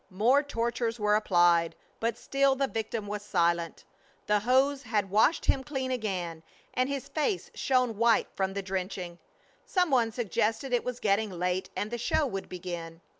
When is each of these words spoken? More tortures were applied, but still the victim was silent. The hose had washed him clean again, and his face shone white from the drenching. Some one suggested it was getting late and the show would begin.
More 0.09 0.41
tortures 0.41 0.99
were 0.99 1.13
applied, 1.15 1.75
but 1.99 2.17
still 2.17 2.55
the 2.55 2.65
victim 2.67 3.05
was 3.05 3.21
silent. 3.21 3.85
The 4.25 4.39
hose 4.39 4.81
had 4.81 5.11
washed 5.11 5.45
him 5.45 5.63
clean 5.63 5.91
again, 5.91 6.41
and 6.73 6.89
his 6.89 7.07
face 7.07 7.51
shone 7.53 7.97
white 7.97 8.27
from 8.35 8.55
the 8.55 8.63
drenching. 8.63 9.19
Some 9.67 9.91
one 9.91 10.11
suggested 10.11 10.73
it 10.73 10.83
was 10.83 10.99
getting 10.99 11.29
late 11.29 11.69
and 11.75 11.91
the 11.91 11.99
show 11.99 12.25
would 12.25 12.49
begin. 12.49 13.01